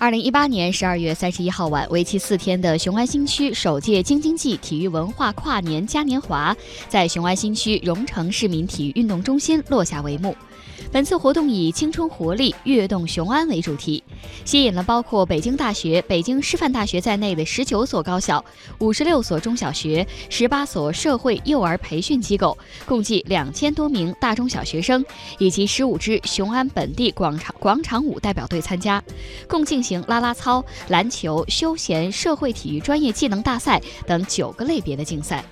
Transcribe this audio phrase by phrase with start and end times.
[0.00, 6.56] 二零一八年十二月三十一号晚，为期四天的雄安新区首届京津冀体育文化跨年嘉年华
[6.88, 10.34] 在雄安新区荣城市民体育运动中心落下帷幕。
[10.92, 14.02] 本次活动以“青春活力，跃动雄安”为主题，
[14.44, 18.44] 吸引了包括北京大学、北京师范大学在内的十九所高校、
[18.80, 25.04] 五十六所中小学、十八所社会幼儿培训机构，共计两千多名大中小学生，
[25.38, 29.00] 以及十五支雄安本地广场广场舞代表队参加，
[29.48, 35.44] 共进行啦啦操、篮球、休闲、社会体育专业技能大赛等九个类别的竞赛。